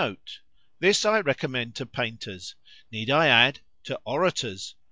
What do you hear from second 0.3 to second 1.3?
=> This I